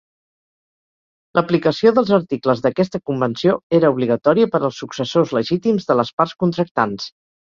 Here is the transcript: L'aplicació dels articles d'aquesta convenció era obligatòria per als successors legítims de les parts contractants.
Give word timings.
L'aplicació 1.39 1.91
dels 1.97 2.09
articles 2.17 2.63
d'aquesta 2.63 3.01
convenció 3.11 3.53
era 3.81 3.93
obligatòria 3.95 4.49
per 4.55 4.61
als 4.69 4.81
successors 4.85 5.35
legítims 5.39 5.89
de 5.91 6.01
les 6.03 6.13
parts 6.23 6.37
contractants. 6.45 7.07